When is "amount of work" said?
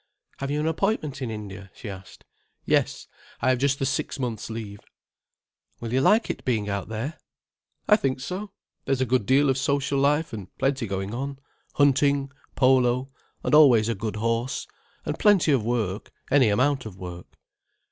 16.49-17.37